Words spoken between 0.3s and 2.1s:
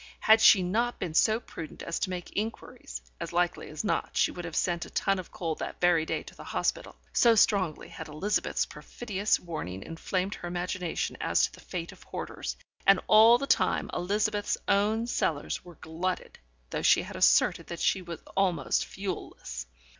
she not been so prudent as to